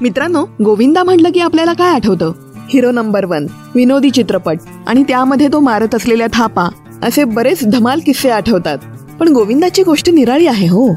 [0.00, 2.32] मित्रांनो गोविंदा म्हटलं की आपल्याला काय आठवतं?
[2.68, 4.58] हिरो नंबर वन विनोदी चित्रपट.
[4.86, 6.68] आणि त्यामध्ये तो मारत असलेल्या थापा
[7.02, 8.78] असे बरेच धमाल किस्से आठवतात.
[9.20, 10.94] पण गोविंदाची गोष्ट निराळी आहे हो.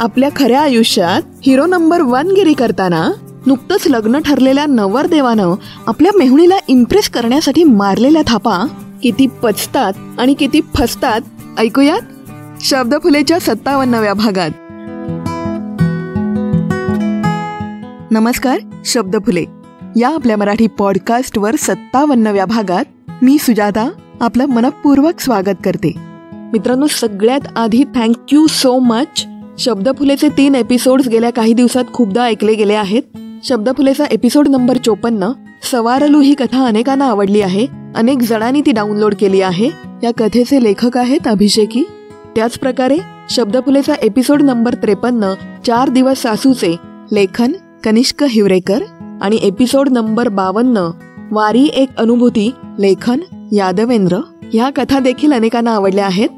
[0.00, 3.10] आपल्या खऱ्या आयुष्यात हिरो नंबर वन गिरी करताना
[3.46, 5.54] नुकतंच लग्न ठरलेल्या नवरदेवानं
[5.86, 8.66] आपल्या मेहुणीला इम्प्रेस करण्यासाठी मारलेल्या थापा
[9.02, 11.20] किती पचतात आणि किती फसतात
[11.58, 12.00] ऐकूयात?
[12.60, 14.50] शब्दफुलेच्या सत्तावन्नव्या भागात.
[18.10, 19.44] नमस्कार शब्दफुले
[19.96, 22.84] या आपल्या मराठी पॉडकास्टवर सत्तावन्नव्या भागात
[23.22, 25.92] मी सुजाता आपलं मनपूर्वक स्वागत करते.
[26.32, 29.26] मित्रांनो सगळ्यात आधी थँक्यू सो मच
[29.58, 33.02] शब्दफुलेचे तीन एपिसोड्स गेल्या काही दिवसात खूपदा ऐकले गेले आहेत.
[33.44, 35.28] शब्दफुलेचा एपिसोड नंबर चोपन्न
[35.70, 37.66] सवारलू ही कथा अनेकांना आवडली आहे.
[37.96, 39.70] अनेक जणांनी ती डाउनलोड केली आहे.
[40.02, 41.84] या कथेचे लेखक आहेत अभिषेकी.
[42.36, 42.98] त्याच प्रकारे
[43.30, 45.34] शब्दफुलेचा एपिसोड नंबर त्रेपन्न
[45.66, 46.76] चार दिवस सासूचे
[47.12, 47.52] लेखन
[47.86, 48.82] कनिष्क हिवरेकर
[49.22, 50.90] आणि एपिसोड नंबर बावन्न
[51.32, 53.18] वारी एक अनुभूती लेखन
[53.52, 54.16] यादवेंद्र
[54.52, 56.28] ह्या कथा देखील अनेकांना आवडल्या आहेत.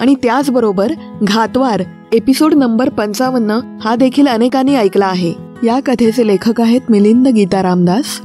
[0.00, 5.34] आणि त्याचबरोबर घातवार एपिसोड नंबर पंचावन्न हा देखील अनेकांनी ऐकला आहे.
[5.62, 8.20] या कथेचे लेखक आहेत मिलिंद गीता रामदास.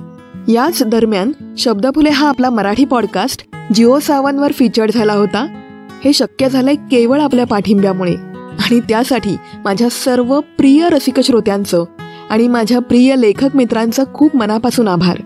[0.47, 5.47] याच दरम्यान शब्दफुले हा आपला मराठी पॉडकास्ट जिओ सावनवर फीचर्ड झाला होता.
[6.05, 8.15] हे शक्य झालंय केवळ आपल्या पाठिंब्यामुळे.
[8.59, 11.83] आणि त्यासाठी माझ्या सर्व प्रिय रसिक श्रोत्यांचं
[12.29, 15.17] आणि माझ्या प्रिय लेखक मित्रांचं खूप मनापासून आभार.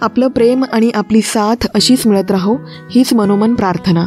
[0.00, 2.56] आपलं प्रेम आणि आपली साथ अशीच मिळत राहो
[2.90, 4.06] हीच मनोमन प्रार्थना.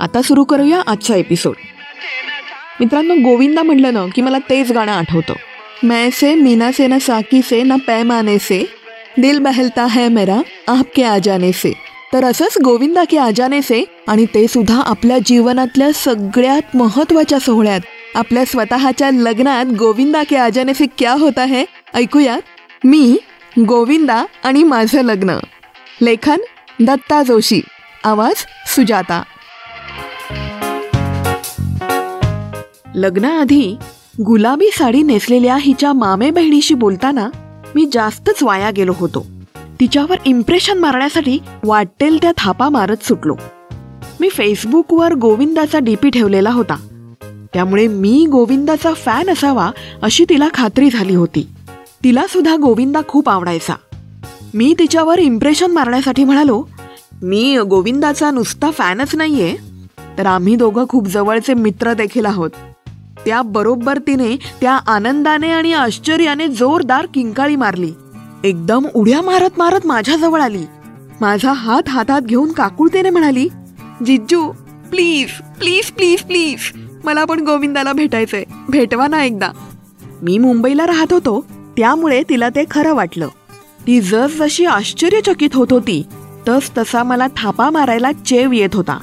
[0.00, 1.54] आता सुरू करूया आजचा एपिसोड
[2.80, 5.34] मित्रांनो गोविंदा म्हटलं ना की मला तेच गाणं आठवतं.
[5.82, 8.64] मैं से मीना से ना साकी से ना पैमाने से
[9.18, 11.72] दिल बहलता है मेरा आपके आजाने से.
[12.12, 17.80] तर असंच गोविंदा के आजाने से आणि ते सुद्धा आपल्या जीवनातल्या सगळ्यात महत्त्वाच्या सोहळ्यात
[18.18, 21.64] आपल्या स्वतःच्या लग्नात गोविंदा के आजाने से क्या होता है?
[21.94, 22.40] ऐकूयात
[22.84, 23.18] मी
[23.58, 25.30] गोविंदा आणि माझं लग्न.
[26.02, 26.36] लेखन
[26.80, 27.60] दत्ता जोशी.
[28.04, 29.22] आवाज सुजाता.
[32.94, 33.76] लग्नाआधी
[34.26, 37.28] गुलाबी साडी नेसलेल्या हिच्या मामे बहिणीशी बोलताना
[37.74, 39.26] मी जास्तच वाया गेलो होतो.
[39.80, 43.36] तिच्यावर इम्प्रेशन मारण्यासाठी वाटेल त्या थापा मारत सुटलो.
[44.20, 46.84] मी फेसबुकवर गोविंदाचा डीपी ठेवलेला होता.
[47.52, 49.70] त्यामुळे मी गोविंदाचा फॅन असावा
[50.02, 51.46] अशी तिला खात्री झाली होती.
[52.04, 53.74] तिला सुद्धा गोविंदा खूप आवडायचा.
[54.54, 56.62] मी तिच्यावर इम्प्रेशन मारण्यासाठी म्हणालो
[57.22, 59.56] मी गोविंदाचा नुसता फॅनच नाहीये
[60.18, 62.50] तर आम्ही दोघं खूप जवळचे मित्र देखील आहोत.
[63.26, 67.92] त्याबरोबर तिने त्या आनंदाने आणि आश्चर्याने जोरदार किंकाळी मारली.
[68.44, 70.64] एकदम उड्या मारत मारत माझ्याजवळ आली.
[71.20, 73.48] माझा हात हातात घेऊन काकुळतेने म्हणाली
[74.06, 74.50] जिज्जू
[74.90, 76.72] प्लीज प्लीज प्लीज प्लीज
[77.04, 78.44] मला पण गोविंदाला भेटायचंय.
[78.68, 79.50] भेटवा ना एकदा.
[80.22, 83.28] मी मुंबईला राहत होतो त्यामुळे तिला ते खरं वाटलं.
[83.86, 86.02] ती जस जशी आश्चर्यचकित होत होती
[86.48, 88.98] तस तसा मला थापा मारायला चेव येत होता.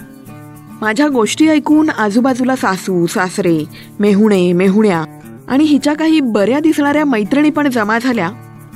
[0.81, 3.65] माझ्या गोष्टी ऐकून आजूबाजूला सासू सासरे
[3.99, 5.03] मेहुणे मेहुण्या
[5.47, 8.29] आणि हिच्या काही बऱ्या दिसणाऱ्या मैत्रिणी पण जमा झाल्या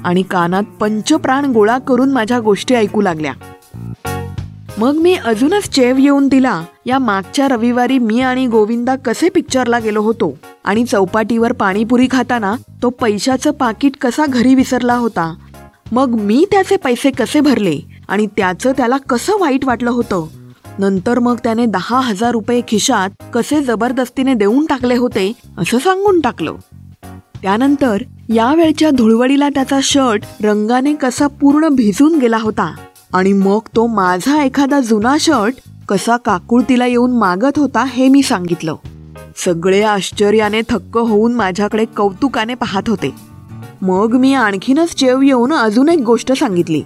[0.03, 3.33] आणि कानात पंचप्राण गोळा करून माझ्या गोष्टी ऐकू लागल्या.
[4.77, 10.01] मग मी अजूनच चेव येऊन तिला या मागच्या रविवारी मी आणि गोविंदा कसे पिक्चरला गेलो
[10.01, 15.33] होतो आणि चौपाटीवर पाणीपुरी खाताना तो पैशाचं पाकिट कसा घरी विसरला होता.
[15.91, 20.27] मग मी त्याचे पैसे कसे भरले आणि त्याचं त्याला कसं वाईट वाटलं होतं.
[20.79, 26.55] नंतर मग त्याने दहा हजार रुपये खिशात कसे जबरदस्तीने देऊन टाकले होते असं सांगून टाकलं.
[27.41, 32.73] त्यानंतर या वेळच्या धुळवडीला त्याचा शर्ट रंगाने कसा पूर्ण भिजून गेला होता
[33.13, 35.55] आणि मग तो माझा एखादा जुना शर्ट
[35.89, 38.75] कसा काकुळतीला येऊन मागत होता हे मी सांगितलं.
[39.45, 43.15] सगळे आश्चर्याने थक्क होऊन माझ्याकडे कौतुकाने पाहत होते.
[43.81, 46.81] मग मी आणखीनच चेव येऊन अजून एक गोष्ट सांगितली.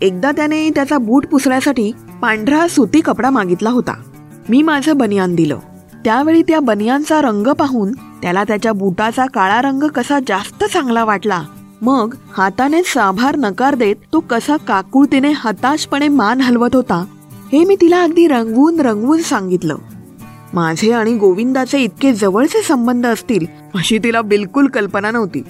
[0.00, 1.92] एकदा त्याने त्याचा बूट पुसण्यासाठी
[2.22, 3.94] पांढरा सुती कपडा मागितला होता.
[4.48, 5.58] मी माझं बनियान दिलं.
[6.04, 11.42] त्यावेळी त्या बनियानचा रंग पाहून त्याला त्याच्या बुटाचा काळा रंग कसा जास्त चांगला वाटला.
[11.82, 17.04] मग हाताने साभार नकार देत तो कसा काकुळतीने हताशपणे मान हलवत होता
[17.52, 19.76] हे मी तिला अगदी रंगवून रंगवून सांगितलं.
[20.54, 25.40] माझे आणि गोविंदाचे इतके जवळचे संबंध असतील अशी तिला बिलकुल कल्पना नव्हती.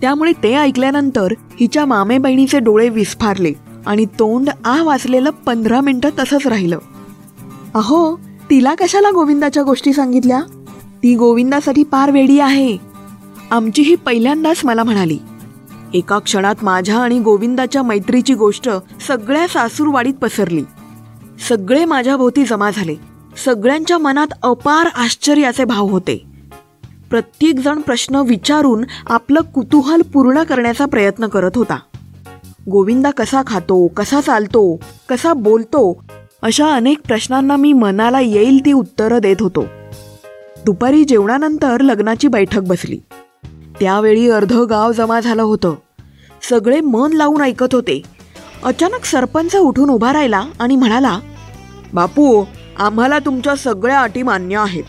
[0.00, 3.52] त्यामुळे ते ऐकल्यानंतर हिच्या मामे बहिणीचे डोळे विस्फारले
[3.86, 6.78] आणि तोंड आ वाचलेलं पंधरा मिनिटं तसंच राहिलं.
[7.74, 8.16] अहो
[8.50, 10.40] तिला कशाला गोविंदाच्या गोष्टी सांगितल्या?
[11.02, 12.76] ती गोविंदासाठी पार वेडी आहे.
[13.50, 15.18] आमची ही पहिल्यांदाच मला म्हणाली.
[15.94, 18.70] एका क्षणात माझ्या आणि गोविंदाच्या मैत्रीची गोष्ट
[19.08, 20.62] सगळ्या सासूरवाडीत पसरली.
[21.48, 22.94] सगळे माझ्या भोवती जमा झाले.
[23.44, 26.24] सगळ्यांच्या मनात अपार आश्चर्याचे भाव होते.
[27.10, 31.78] प्रत्येकजण प्रश्न विचारून आपलं कुतूहल पूर्ण करण्याचा प्रयत्न करत होता.
[32.70, 36.04] गोविंदा कसा खातो कसा चालतो कसा बोलतो
[36.42, 39.64] अशा अनेक प्रश्नांना मी मनाला येईल ती उत्तरं देत होतो.
[40.64, 42.98] दुपारी जेवणानंतर लग्नाची बैठक बसली.
[43.80, 45.74] त्यावेळी अर्ध गाव जमा झालं होतं.
[46.50, 48.02] सगळे मन लावून ऐकत होते.
[48.64, 51.18] अचानक सरपंच उठून उभा राहिला आणि म्हणाला
[51.94, 52.44] बापू
[52.78, 54.84] आम्हाला तुमच्या सगळ्या अटी मान्य आहेत.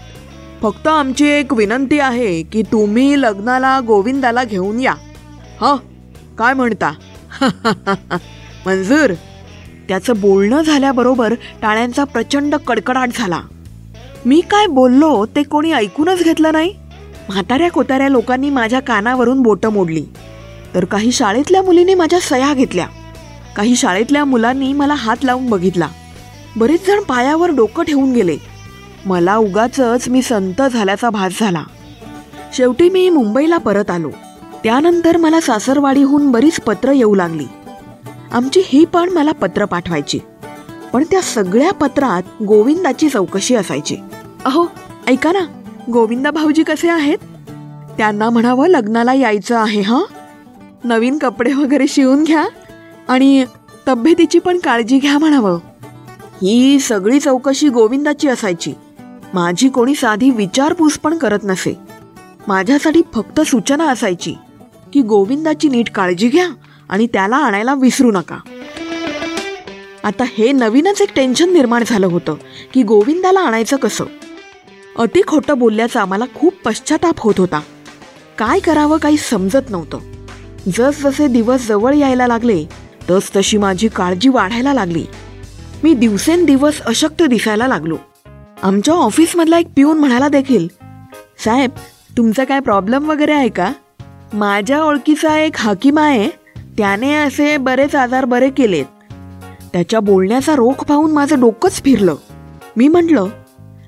[0.62, 4.94] फक्त आमची एक विनंती आहे की तुम्ही लग्नाला गोविंदाला घेऊन या.
[5.62, 5.76] ह
[6.38, 6.92] काय म्हणता?
[8.66, 9.14] मंजूर
[9.88, 13.42] त्याचं बोलणं झाल्याबरोबर टाळ्यांचा प्रचंड कडकडाट झाला.
[14.26, 16.74] मी काय बोललो ते कोणी ऐकूनच घेतलं नाही?
[17.30, 20.06] म्हाताऱ्या कोताऱ्या लोकांनी माझ्या कानावरून बोटं मोडली.
[20.76, 22.88] तर काही शाळेतल्या मुलीने माझ्या सह्या घेतल्या.
[23.56, 25.88] काही शाळेतल्या मुलांनी मला हात लावून बघितला.
[26.58, 28.38] बरेच जण पायावर डोकं ठेवून गेले.
[29.06, 31.64] मला उगाच मी संत झाल्याचा भास झाला.
[32.54, 34.10] शेवटी मी मुंबईला परत आलो.
[34.64, 37.46] त्यानंतर मला सासरवाडीहून बरीच पत्र येऊ लागली.
[38.32, 40.20] आमची ही पण मला पत्र पाठवायची.
[40.94, 43.98] पण त्या सगळ्या पत्रात गोविंदाची चौकशी असायची.
[44.46, 44.66] अहो
[45.08, 45.40] ऐका ना
[45.92, 47.18] गोविंदा भाऊजी कसे आहेत?
[47.98, 50.04] त्यांना म्हणावं लग्नाला यायचं आहे हां?
[50.84, 52.46] नवीन कपडे वगैरे शिवून घ्या
[53.08, 53.46] आणि
[53.88, 55.60] तब्येतीची पण काळजी घ्या म्हणावं.
[56.44, 58.74] ही सगळी चौकशी गोविंदाची असायची.
[59.34, 61.78] माझी कोणी साधी विचारपूस पण करत नसे.
[62.48, 64.34] माझ्यासाठी फक्त सूचना असायची
[64.94, 66.48] की गोविंदाची नीट काळजी घ्या
[66.90, 68.38] आणि त्याला आणायला विसरू नका.
[70.04, 72.36] आता हे नवीनच एक टेन्शन निर्माण झालं होतं
[72.74, 74.06] की गोविंदाला आणायचं कसं?
[74.98, 77.62] अति खोटं बोलल्याचा आम्हाला खूप पश्चाताप होत होता.
[78.38, 79.98] काय करावं काही समजत नव्हतं.
[80.78, 82.66] जसजसे दिवस जवळ यायला लागले
[83.10, 85.06] तस तशी माझी काळजी वाढायला लागली.
[85.84, 87.98] मी दिवसेंदिवस अशक्त दिसायला लागलो.
[88.64, 90.68] आमच्या ऑफिसमधला एक पिऊन म्हणाला देखील
[91.46, 91.70] साहेब
[92.18, 93.72] तुमचा काय प्रॉब्लेम वगैरे आहे का?
[94.34, 96.30] माझ्या ओळखीचा एक हाकीम आहे
[96.78, 98.86] त्याने असे बरेच आजार बरे केलेत.
[99.74, 102.16] त्याच्या बोलण्याचा रोख पाहून माझं डोकंच फिरलं.
[102.78, 103.28] मी म्हटलं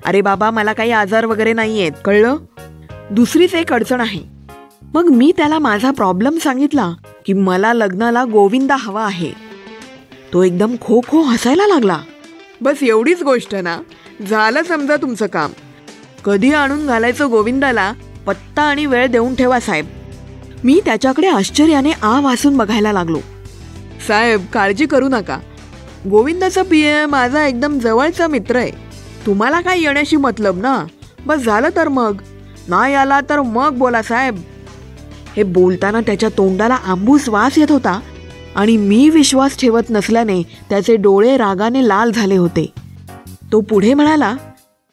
[0.06, 2.36] अरे बाबा मला काही आजार वगैरे नाही आहेत कळलं?
[3.10, 4.20] दुसरीच एक अडचण आहे.
[4.94, 6.92] मग मी त्याला माझा प्रॉब्लेम सांगितला
[7.26, 9.46] की मला लग्नाला गोविंदा हवा आहे.
[10.32, 11.98] तो एकदम खो खो हसायला लागला.
[12.60, 13.80] बस एवढीच गोष्ट ना.
[14.30, 15.52] झालं समजा तुमचं काम.
[16.24, 17.92] कधी आणून घालायचं गोविंदाला
[18.26, 19.86] पत्ता आणि वेळ देऊन ठेवा साहेब.
[20.64, 23.18] मी त्याच्याकडे आश्चर्याने आ वासून बघायला लागलो.
[24.08, 25.38] साहेब काळजी करू नका.
[26.10, 28.70] गोविंदाचा पिये माझा एकदम जवळचा मित्र आहे.
[29.26, 30.84] तुम्हाला काय येण्याशी मतलब ना?
[31.26, 32.20] बस झालं तर मग.
[32.68, 34.36] नाही आला तर मग बोला साहेब.
[35.36, 38.00] हे बोलताना त्याच्या तोंडाला आंबूस वास येत होता.
[38.56, 42.72] आणि मी विश्वास ठेवत नसल्याने त्याचे डोळे रागाने लाल झाले होते.
[43.52, 44.34] तो पुढे म्हणाला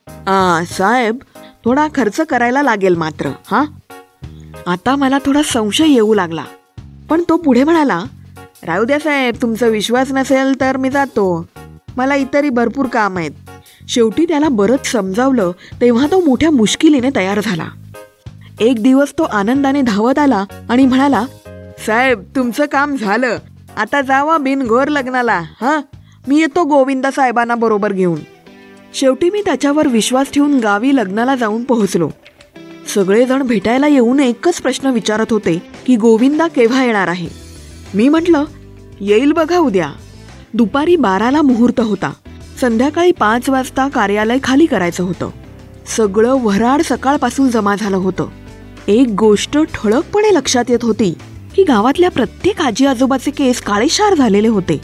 [0.08, 1.18] आ साहेब
[1.66, 3.64] थोडा खर्च करायला लागेल मात्र हा?
[4.68, 6.44] आता मला थोडा संशय येऊ लागला.
[7.10, 8.04] पण तो पुढे म्हणाला
[8.64, 11.46] राहू द्या साहेब तुमचा विश्वास नसेल तर मी जातो.
[11.98, 13.32] मला इतरही भरपूर काम आहेत.
[13.90, 15.52] शेवटी त्याला बरंच समजावलं
[15.82, 17.68] तेव्हा तो मोठ्या मुश्किलीने तयार झाला.
[18.60, 21.26] एक दिवस तो आनंदाने धावत आला आणि म्हणाला
[21.88, 23.38] साहेब तुमचं काम झालं.
[23.78, 25.82] आता जावा बिनघोर लग्नाला हा?
[26.28, 28.20] मी येतो गोविंदा साहेबांना बरोबर घेऊन.
[28.94, 32.10] शेवटी मी त्याच्यावर विश्वास ठेवून गावी लग्नाला जाऊन पोहोचलो.
[32.96, 37.30] सगळेजण भेटायला येऊन एकच प्रश्न विचारत होते की गोविंदा केव्हा येणार आहे?
[37.94, 38.44] मी म्हटलं
[39.02, 39.92] येईल बघा उद्या.
[40.54, 42.14] दुपारी बाराला मुहूर्त होता.
[42.62, 45.30] संध्याकाळी पाच वाजता कार्यालय खाली करायचं होतं.
[45.98, 48.28] सगळं वऱ्हाड सकाळपासून जमा झालं होतं.
[48.88, 51.14] एक गोष्ट ठळकपणे लक्षात येत होती
[51.56, 54.82] की गावातल्या प्रत्येक आजी आजोबाचे केस काळेशार झालेले होते.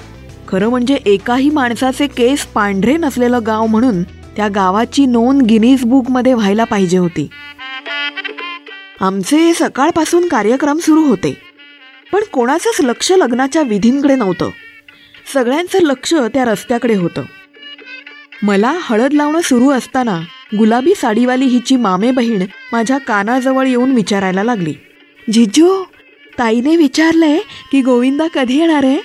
[0.47, 6.63] खरं म्हणजे एकाही माणसाचे केस पांढरे नसलेलं गाव म्हणून त्या गावाची नोंद गिनीज बुकमध्ये व्हायला
[6.63, 7.27] पाहिजे होती.
[9.01, 11.37] आमचे सकाळपासून कार्यक्रम सुरू होते.
[12.13, 14.49] पण कोणाचंच लक्ष लग्नाच्या विधींकडे नव्हतं.
[15.33, 17.21] सगळ्यांचं लक्ष त्या रस्त्याकडे होतं.
[18.43, 20.19] मला हळद लावणं सुरू असताना
[20.57, 24.73] गुलाबी साडीवाली हिची मामे बहीण माझ्या कानाजवळ येऊन विचारायला लागली.
[25.33, 25.83] जिजू
[26.39, 27.39] ताईने विचारलंय
[27.71, 28.97] की गोविंदा कधी येणार आहे?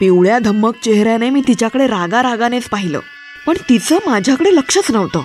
[0.00, 3.00] पिवळ्या धम्मक चेहऱ्याने मी तिच्याकडे रागा रागानेच पाहिलं.
[3.46, 5.22] पण तिचं माझ्याकडे लक्षच नव्हतं.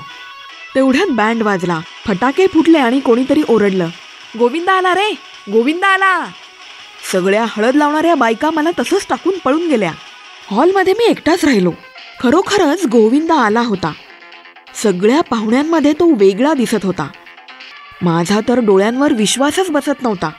[0.75, 1.79] तेवढ्यात बँड वाजला.
[2.07, 3.87] फटाके फुटले आणि कोणीतरी ओरडलं.
[4.39, 5.11] गोविंदा आला रे!
[5.51, 6.25] गोविंदा आला!
[7.11, 9.91] सगळ्या हळद लावणाऱ्या बायका मला तसंच टाकून पळून गेल्या.
[10.51, 11.71] हॉलमध्ये मी एकटाच राहिलो.
[12.19, 13.91] खरोखरच गोविंदा आला होता.
[14.75, 17.07] सगळ्या पाहुण्यांमध्ये तो वेगळा दिसत होता.
[18.01, 20.29] माझा तर डोळ्यांवर विश्वासच बसत नव्हता.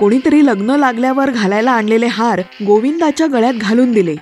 [0.00, 4.16] कोणीतरी लग्न लागल्यावर घालायला आणलेले हार गोविंदाच्या गळ्यात घालून दिले.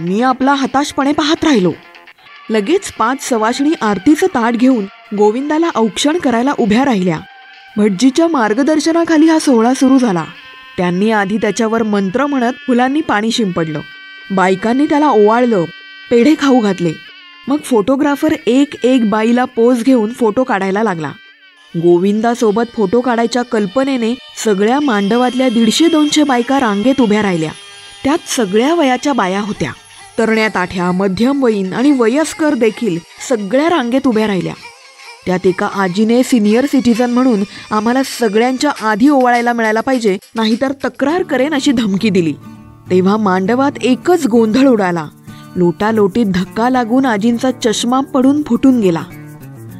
[0.00, 1.72] मी आपला हताशपणे पाहत राहिलो.
[2.50, 4.84] लगेच पाच सवाशणी आरतीचं ताट घेऊन
[5.16, 7.20] गोविंदाला औक्षण करायला उभ्या राहिल्या.
[7.76, 10.24] भटजीच्या मार्गदर्शनाखाली हा सोहळा सुरू झाला.
[10.76, 13.80] त्यांनी आधी त्याच्यावर मंत्र म्हणत फुलांनी पाणी शिंपडलं.
[14.30, 15.64] बायकांनी त्याला ओवाळलं.
[16.10, 16.92] पेढे खाऊ घातले.
[17.48, 21.12] मग फोटोग्राफर एक एक बाईला पोज घेऊन फोटो काढायला लागला.
[21.76, 27.50] गोविंदासोबत फोटो काढायच्या कल्पनेने सगळ्या मांडवातल्या दीडशे दोनशे बायका रांगेत उभ्या राहिल्या.
[28.04, 29.72] त्यात सगळ्या वयाच्या बाया होत्या.
[30.18, 34.54] तरण्या ताठ्या मध्यमवयीन आणि वयस्कर देखील सगळ्या रांगेत उभ्या राहिल्या.
[35.26, 41.54] त्यात एका आजीने सिनियर सिटीजन म्हणून आम्हाला सगळ्यांच्या आधी ओवाळायला मिळायला पाहिजे नाहीतर तक्रार करेन
[41.54, 42.32] अशी धमकी दिली.
[42.90, 45.06] तेव्हा मांडवात एकच गोंधळ उडाला.
[45.56, 49.02] लोटालोटीत धक्का लागून आजींचा चष्मा पडून फुटून गेला.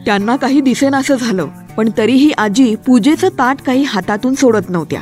[0.06, 1.46] त्यांना काही दिसेनासं झालं.
[1.76, 5.00] पण तरीही आजी पूजेचं ताट काही हातातून सोडत नव्हत्या.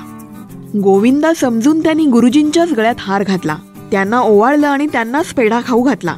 [0.83, 3.57] गोविंदा समजून त्यांनी गुरुजींच्याच गळ्यात हार घातला.
[3.91, 6.15] त्यांना ओवाळलं आणि त्यांनाच पेढा खाऊ घातला.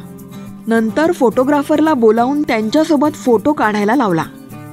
[0.67, 4.25] नंतर फोटोग्राफरला बोलावून त्यांच्यासोबत फोटो काढायला लावला.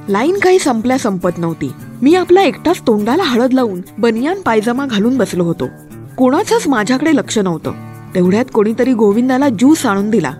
[0.08, 1.72] लाईन काही संपल्या संपत नव्हती.
[2.02, 5.68] मी आपला एकटाच तोंडाला हळद लावून बनियान पायजमा घालून बसलो होतो.
[6.16, 7.72] कोणाचंच माझ्याकडे लक्ष नव्हतं.
[8.14, 10.30] तेवढ्यात कोणीतरी गोविंदाला ज्यूस आणून दिला.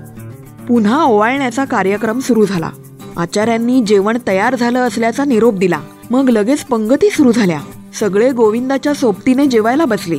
[0.68, 2.70] पुन्हा ओवाळण्याचा कार्यक्रम सुरू झाला.
[3.16, 5.80] आचार्यांनी जेवण तयार झालं असल्याचा निरोप दिला.
[6.10, 7.60] मग लगेच पंगती सुरू झाल्या.
[8.00, 10.18] सगळे गोविंदाच्या सोबतीने जेवायला बसले.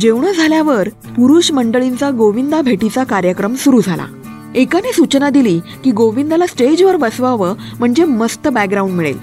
[0.00, 4.06] जेवण झाल्यावर पुरुष मंडळींचा गोविंदा भेटीचा कार्यक्रम सुरू झाला.
[4.54, 9.18] एकाने सूचना दिली की गोविंदाला स्टेजवर बसवावं म्हणजे मस्त बॅकग्राऊंड मिळेल.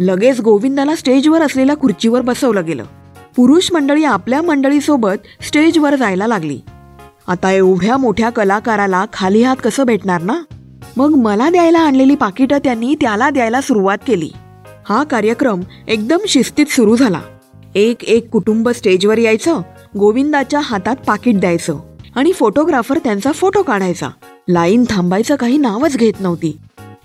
[0.00, 2.84] लगेच गोविंदाला स्टेजवर असलेल्या खुर्चीवर बसवलं गेलं.
[3.36, 6.60] पुरुष मंडळी आपल्या मंडळीसोबत स्टेजवर जायला लागली.
[7.26, 10.34] आता एवढ्या मोठ्या कलाकाराला खाली हात कसं भेटणार ना?
[10.96, 14.30] मग मला द्यायला आणलेली पाकिटं त्यांनी त्याला द्यायला सुरुवात केली.
[14.88, 17.20] हा कार्यक्रम एकदम शिस्तीत सुरू झाला.
[17.74, 19.60] एक एक कुटुंब स्टेजवर यायचं
[19.98, 21.78] गोविंदाच्या हातात पाकिट द्यायचं
[22.14, 24.08] आणि फोटोग्राफर त्यांचा फोटो काढायचा.
[24.48, 26.56] लाईन थांबायचं काही नावच घेत नव्हती.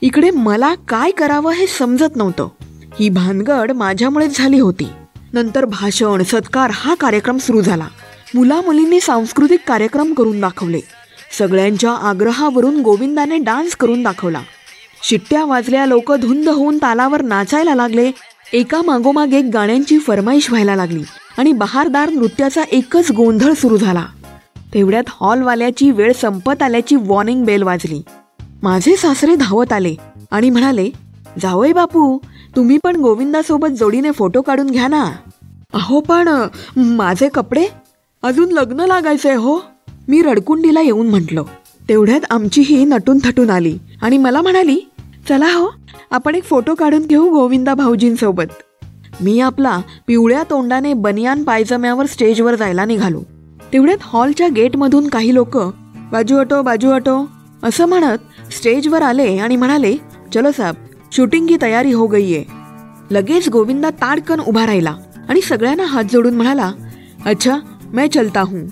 [0.01, 2.47] इकडे मला काय करावं हे समजत नव्हतं.
[2.99, 4.87] ही भानगड माझ्यामुळेच झाली होती.
[5.33, 7.87] नंतर भाषण सत्कार हा कार्यक्रम सुरू झाला.
[8.35, 10.79] मुला मुलींनी सांस्कृतिक कार्यक्रम करून दाखवले.
[11.31, 14.41] सगळ्यांच्या आग्रहावरून गोविंदाने डान्स करून दाखवला.
[15.03, 18.11] शिट्ट्या वाजल्या लोक धुंद होऊन तालावर नाचायला लागले.
[18.53, 21.03] एका मागोमाग एक गाण्यांची फरमाईश व्हायला लागली
[21.37, 24.05] आणि बहारदार नृत्याचा एकच गोंधळ सुरू झाला.
[24.73, 28.01] तेवढ्यात हॉलवाल्याची वेळ संपत आल्याची वॉर्निंग बेल वाजली.
[28.63, 29.95] माझे सासरे धावत आले
[30.31, 30.89] आणि म्हणाले
[31.41, 32.17] जावई बापू
[32.55, 35.11] तुम्ही पण गोविंदासोबत जोडीने फोटो काढून घ्या ना.
[35.73, 37.67] अहो पण माझे कपडे?
[38.23, 39.59] अजून लग्न लागायचंय हो.
[40.07, 41.43] मी रडकुंडीला येऊन म्हटलं
[41.89, 44.79] तेवढ्यात आमचीही नटून थटून आली आणि मला म्हणाली
[45.29, 45.67] चला हो
[46.11, 48.45] आपण एक फोटो काढून घेऊ गोविंदा भाऊजींसोबत.
[49.21, 53.21] मी आपला पिवळ्या तोंडाने बनियान पायजम्यावर स्टेजवर जायला निघालो.
[53.73, 55.57] तेवढ्यात हॉलच्या गेटमधून काही लोक
[56.11, 57.17] बाजू हटो बाजू हटो
[57.63, 59.95] असं म्हणत स्टेजवर आले आणि म्हणाले
[60.33, 60.75] चलो साहेब
[61.11, 64.95] शूटिंग की तयारी हो गई आहे लगेच गोविंदा ताडकन उभा राहिला
[65.29, 66.71] आणि सगळ्यांना हात जोडून म्हणाला
[67.25, 67.57] अच्छा
[67.93, 68.67] मैं चलता हूँ.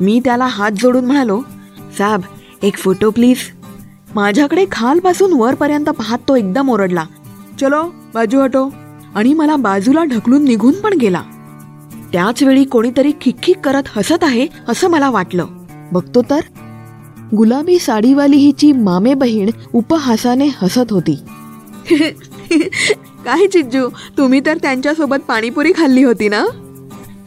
[0.00, 1.40] मी त्याला हात जोडून म्हणालो
[1.98, 2.20] साहेब
[2.62, 3.38] एक फोटो प्लीज.
[4.14, 7.04] माझ्याकडे खालपासून वरपर्यंत पाहत तो एकदम ओरडला
[7.60, 7.82] चलो
[8.14, 8.68] बाजू हटो
[9.14, 11.22] आणि मला बाजूला ढकलून निघून पण गेला.
[12.12, 15.46] त्याच वेळी कोणीतरी खिकखिक करत हसत आहे असं मला वाटलं.
[15.92, 16.40] बघतो तर.
[17.36, 21.18] गुलाबी साडीवाली हिची मामे बहीण उपहासाने हसत होती.
[23.24, 23.88] काय चिज्जू
[24.18, 26.44] तुम्ही तर त्यांच्यासोबत पाणीपुरी खाल्ली होती ना?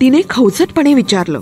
[0.01, 1.41] तिने खवचटपणे विचारलं.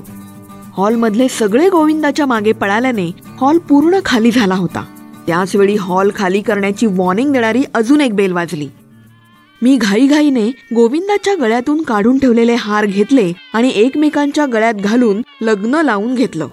[0.78, 3.12] हॉलमधले सगळे गोविंदाच्या मागे पळाल्याने
[3.42, 4.86] हॉल पूर्ण खाली झाला होता.
[5.28, 8.68] त्याच वेळी हॉल खाली करण्याची वॉर्निंग देणारी अजून एक बेल वाजली.
[9.62, 16.48] मी घाईघाईने गोविंदाच्या गळ्यातून काढून ठेवलेले हार घेतले आणि एकमेकांच्या गळ्यात घालून लग्न लावून घेतलं.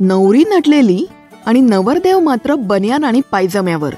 [0.00, 1.06] नवरी नटलेली
[1.46, 3.94] आणि नवरदेव मात्र बनियान आणि पायजम्यावर.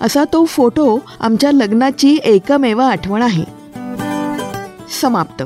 [0.00, 3.44] असा तो फोटो आमच्या लग्नाची एकमेव आठवण आहे.
[5.02, 5.42] समाप्त.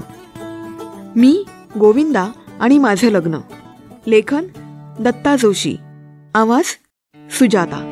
[1.16, 1.44] मी
[1.78, 2.28] गोविंदा
[2.60, 3.36] आणि माझे लग्न.
[4.06, 4.44] लेखन
[5.00, 5.76] दत्ता जोशी.
[6.34, 6.64] आवाज
[7.38, 7.90] सुजाता.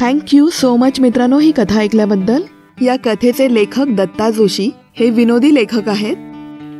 [0.00, 2.42] थँक्यू सो मच मित्रांनो ही कथा ऐकल्याबद्दल.
[2.82, 6.16] या कथेचे लेखक दत्ता जोशी हे विनोदी लेखक आहेत.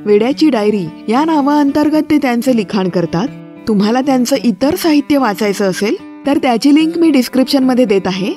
[0.06, 3.28] वेड्याची डायरी या नावाअंतर्गत ते त्यांचे लिखाण करतात.
[3.68, 8.34] तुम्हाला त्यांचं इतर साहित्य वाचायचं असेल तर त्याची लिंक मी डिस्क्रिप्शनमध्ये देत आहे.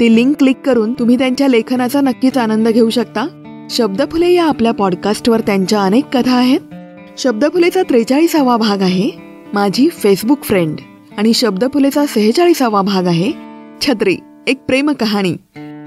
[0.00, 3.43] ती लिंक क्लिक करून तुम्ही त्यांच्या लेखनाचा नक्कीच आनंद घेऊ शकता.
[3.70, 6.60] शब्दफुले या आपल्या पॉडकास्टवर त्यांच्या अनेक कथा आहेत.
[7.18, 9.10] शब्दफुलेचा त्रेचाळीसावा भाग आहे
[9.52, 10.76] माझी फेसबुक फ्रेंड.
[11.18, 13.32] आणि शब्दफुलेचा सेहेचाळीसावा भाग आहे
[13.80, 14.16] छत्री
[14.46, 15.32] एक प्रेम कहाणी.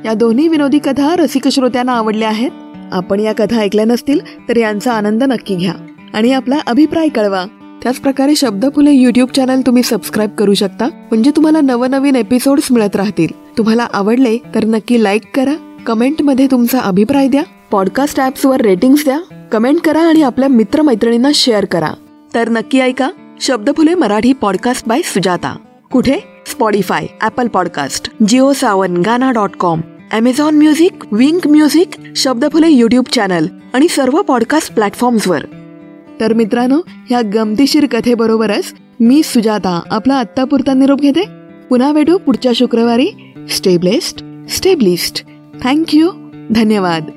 [0.06, 2.52] या दोन्ही विनोदी कथा रसिक श्रोत्यांना आवडल्या आहेत.
[2.92, 5.74] आपण या कथा ऐकल्या नसतील तर यांचा आनंद नक्की घ्या.
[6.14, 7.46] आणि आपला अभिप्राय कळवा.
[7.84, 10.86] त्याचप्रकारे शब्दफुले युट्यूब चॅनल तुम्ही सबस्क्राईब करू शकता.
[10.86, 13.58] म्हणजे तुम्हाला नवनवीन एपिसोड्स मिळत राहतील.
[13.58, 15.67] तुम्हाला आवडले तर नक्की लाईक करा.
[15.88, 17.44] कमेंटमध्ये तुमचा अभिप्राय द्या.
[17.72, 19.20] पॉडकास्ट ॲप्सवर रेटिंग्स द्या.
[19.52, 21.92] कमेंट करा आणि आपल्या मित्रमैत्रिणींना शेअर करा.
[22.34, 23.10] तर नक्की ऐका.
[23.42, 25.56] Shabdphule Marathi podcast by Sujata.
[25.92, 26.20] कुठे?
[26.46, 33.48] Spotify Apple podcast Jio Saavn Gaana dot com Amazon music Wynk music Shabdphule YouTube channel
[33.74, 35.46] आणि सर्व पॉडकास्ट प्लॅटफॉर्म्सवर
[36.20, 36.80] तर मित्रांनो
[37.10, 41.24] ह्या गमतीशीर कथेबरोबरच मी सुजाता आपला आत्तापुरता निरोप घेते.
[41.70, 43.10] पुन्हा भेटू पुढच्या शुक्रवारी.
[43.50, 45.26] स्टेबलेस्ट स्टेबलिस्ट
[45.66, 46.12] थँक्यू
[46.52, 47.14] धन्यवाद.